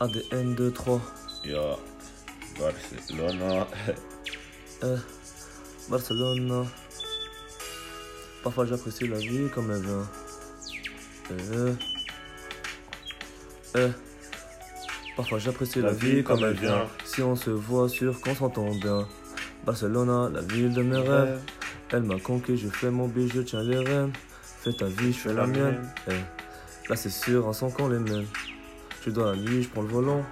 ADN 0.00 0.54
2-3. 0.54 1.00
Ya 1.44 1.76
Barcelona. 2.58 3.66
Eh. 4.84 4.98
Barcelone. 5.88 6.66
Parfois 8.42 8.66
j'apprécie 8.66 9.06
la 9.06 9.18
vie 9.18 9.48
comme 9.54 9.70
elle 9.70 9.82
vient. 9.82 10.08
Eh. 11.30 11.72
Eh. 13.78 13.90
Parfois 15.16 15.38
j'apprécie 15.38 15.80
la, 15.80 15.92
vie 15.92 16.24
comme 16.24 16.42
elle 16.42 16.54
vient. 16.54 16.88
Si 17.04 17.22
on 17.22 17.36
se 17.36 17.50
voit, 17.50 17.88
sûr 17.88 18.20
qu'on 18.20 18.34
s'entend 18.34 18.74
bien. 18.74 19.06
Barcelona, 19.64 20.28
la 20.32 20.40
ville 20.40 20.72
de 20.72 20.82
mes 20.82 20.98
rêves. 20.98 21.38
Elle 21.90 22.02
m'a 22.02 22.18
conquis, 22.18 22.56
je 22.56 22.68
fais 22.68 22.90
mon 22.90 23.06
bijou, 23.06 23.36
je 23.36 23.42
tiens 23.42 23.62
les 23.62 23.78
rênes. 23.78 24.12
Fais 24.62 24.72
ta 24.72 24.86
vie, 24.86 25.12
je 25.12 25.18
fais 25.18 25.34
la 25.34 25.46
mienne. 25.46 25.86
Là 26.88 26.96
c'est 26.96 27.10
sûr, 27.10 27.48
un 27.48 27.52
son 27.52 27.70
qu'on 27.70 27.88
les 27.88 27.98
mêmes. 27.98 28.26
Je 29.04 29.10
dois 29.10 29.32
la 29.32 29.36
nuit, 29.36 29.62
je 29.62 29.68
prends 29.68 29.82
le 29.82 29.88
volant, 29.88 30.22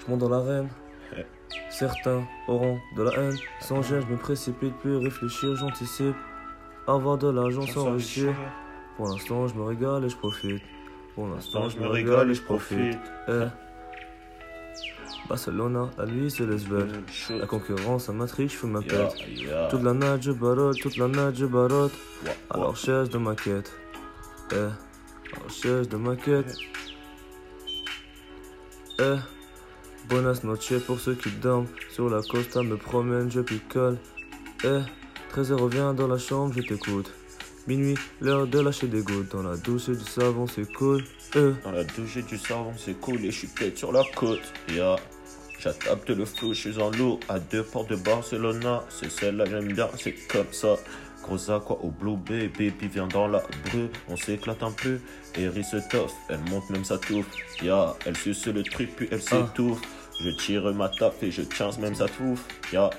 je 0.00 0.10
monte 0.10 0.20
dans 0.20 0.28
l'arène. 0.28 0.68
Certains 1.70 2.24
auront 2.48 2.78
de 2.96 3.02
la 3.02 3.12
haine. 3.18 3.36
Sans 3.60 3.82
gêne, 3.82 4.00
je 4.06 4.12
me 4.12 4.16
précipite, 4.18 4.74
plus 4.78 4.96
réfléchir, 4.96 5.54
j'anticipe. 5.56 6.16
Avoir 6.88 7.18
de 7.18 7.28
l'argent 7.28 7.66
sans 7.66 7.90
réussir. 7.92 8.32
Pour 8.96 9.08
l'instant, 9.08 9.46
je 9.48 9.54
me 9.54 9.64
régale 9.64 10.04
et 10.04 10.08
je 10.08 10.16
profite. 10.16 10.62
Pour 11.14 11.26
l'instant, 11.28 11.68
je 11.68 11.78
me 11.78 11.86
régale 11.88 12.30
et 12.30 12.34
je 12.34 12.42
profite. 12.42 12.98
Eh. 13.28 13.44
Barcelona, 15.28 15.90
à 15.98 16.04
lui, 16.04 16.30
c'est 16.30 16.46
les 16.46 16.56
belle. 16.64 17.02
La 17.30 17.46
concurrence 17.46 18.08
à 18.08 18.12
Matrix, 18.12 18.48
je 18.48 18.56
fais 18.56 18.66
ma 18.68 18.80
Ya, 18.80 18.86
pète. 18.86 19.28
ya. 19.36 19.66
Toute 19.68 19.82
la 19.82 19.92
natte, 19.92 20.22
je 20.22 20.30
barotte, 20.30 20.78
toute 20.80 20.96
la 20.96 21.08
natte, 21.08 21.34
je 21.36 21.46
barotte. 21.46 21.92
À 22.50 22.58
wa- 22.58 22.64
la 22.64 22.70
recherche 22.70 23.08
de 23.08 23.18
ma 23.18 23.34
quête. 23.34 23.72
Eh. 24.52 24.56
Recherche 25.44 25.88
de 25.88 25.96
ma 25.96 26.16
quête. 26.16 26.56
Eh. 28.98 29.16
Buenas 30.08 30.40
noches 30.44 30.78
pour 30.86 31.00
ceux 31.00 31.14
qui 31.14 31.30
dorment. 31.30 31.66
Sur 31.90 32.08
la 32.08 32.22
costa, 32.22 32.62
me 32.62 32.76
promène, 32.76 33.30
je 33.30 33.40
picole. 33.40 33.98
Eh. 34.64 34.80
13h 35.34 35.54
revient 35.54 35.94
dans 35.96 36.08
la 36.08 36.18
chambre, 36.18 36.54
je 36.56 36.62
t'écoute. 36.62 37.12
Minuit, 37.66 37.98
l'heure 38.20 38.46
de 38.46 38.60
lâcher 38.60 38.86
des 38.86 39.02
gouttes. 39.02 39.32
Dans 39.32 39.42
la 39.42 39.56
douce 39.56 39.90
du 39.90 40.04
savon, 40.04 40.46
c'est 40.46 40.72
cool. 40.74 41.04
Eh. 41.34 41.52
Dans 41.64 41.72
la 41.72 41.84
douche 41.84 42.18
du 42.24 42.38
savon, 42.38 42.72
c'est 42.76 42.98
cool 43.00 43.24
et 43.24 43.30
je 43.30 43.46
suis 43.46 43.76
sur 43.76 43.92
la 43.92 44.02
côte. 44.14 44.52
Ya, 44.68 44.96
j'adapte 45.58 46.10
le 46.10 46.24
flou, 46.24 46.54
je 46.54 46.70
suis 46.70 46.80
en 46.80 46.90
loup. 46.90 47.18
À 47.28 47.38
deux 47.38 47.62
portes 47.62 47.90
de 47.90 47.96
Barcelona, 47.96 48.82
c'est 48.88 49.10
celle-là, 49.10 49.44
j'aime 49.46 49.72
bien, 49.72 49.88
c'est 49.98 50.14
comme 50.28 50.52
ça. 50.52 50.76
Gros 51.22 51.50
aqua 51.50 51.76
au 51.82 51.90
blue 51.90 52.16
bay, 52.16 52.48
baby 52.48 52.86
vient 52.86 53.08
dans 53.08 53.26
la 53.26 53.42
brue, 53.64 53.88
on 54.08 54.16
s'éclate 54.16 54.62
un 54.62 54.70
peu. 54.70 55.00
Eri 55.36 55.64
se 55.64 55.76
toffe, 55.88 56.14
elle 56.28 56.40
monte 56.50 56.70
même 56.70 56.84
sa 56.84 56.98
touffe. 56.98 57.26
Ya, 57.62 57.94
elle 58.04 58.16
suce 58.16 58.46
le 58.46 58.62
truc 58.62 58.94
puis 58.94 59.08
elle 59.10 59.20
s'étouffe. 59.20 59.80
Je 60.20 60.30
tire 60.30 60.72
ma 60.72 60.88
taf 60.88 61.22
et 61.22 61.30
je 61.30 61.42
tiens 61.42 61.70
même 61.80 61.94
sa 61.94 62.06
touffe. 62.06 62.44
Ya, 62.72 62.90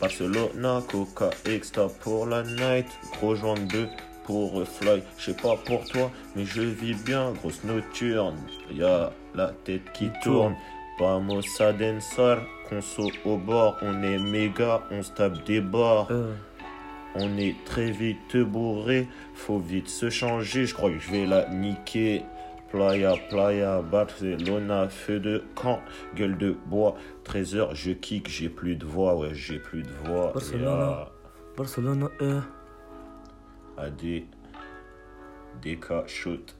Barcelona, 0.00 0.82
Coca 0.90 1.30
Extra 1.44 1.88
pour 1.88 2.26
la 2.26 2.42
night. 2.42 2.86
Gros 3.12 3.36
joint 3.36 3.54
de 3.54 3.66
deux 3.66 3.88
pour 4.24 4.66
fly. 4.66 5.02
Je 5.18 5.26
sais 5.26 5.34
pas 5.34 5.56
pour 5.64 5.84
toi, 5.84 6.10
mais 6.34 6.44
je 6.44 6.62
vis 6.62 6.94
bien. 6.94 7.32
Grosse 7.32 7.62
nocturne, 7.64 8.36
y'a 8.72 9.12
la 9.34 9.52
tête 9.64 9.92
qui 9.92 10.10
tourne. 10.22 10.56
Vamos 10.96 11.60
a 11.60 11.72
danzar, 11.72 12.46
conso 12.68 13.10
au 13.24 13.36
bord. 13.36 13.76
On 13.82 14.00
est 14.02 14.18
méga, 14.18 14.82
on 14.92 15.02
se 15.02 15.10
tape 15.10 15.44
des 15.44 15.60
barres. 15.60 16.08
Eh. 16.10 17.16
On 17.16 17.36
est 17.36 17.56
très 17.64 17.90
vite 17.90 18.36
bourré, 18.36 19.08
faut 19.34 19.58
vite 19.58 19.88
se 19.88 20.08
changer. 20.08 20.66
Je 20.66 20.74
crois 20.74 20.90
que 20.90 20.98
je 20.98 21.10
vais 21.10 21.26
la 21.26 21.48
niquer. 21.48 22.22
Playa, 22.70 23.14
playa, 23.28 23.82
Barcelona, 23.82 24.88
feu 24.88 25.20
de 25.20 25.44
camp, 25.54 25.80
gueule 26.16 26.36
de 26.38 26.56
bois. 26.66 26.96
13h, 27.24 27.74
je 27.74 27.92
kick, 27.92 28.28
j'ai 28.28 28.48
plus 28.48 28.74
de 28.76 28.84
voix, 28.84 29.16
ouais, 29.16 29.32
j'ai 29.32 29.58
plus 29.58 29.82
de 29.82 29.92
voix. 30.04 30.32
Barcelona. 30.32 31.08
Barcelona, 31.56 32.08
eh. 32.20 32.40
AD, 33.78 34.24
DK, 35.62 36.06
shoot. 36.06 36.56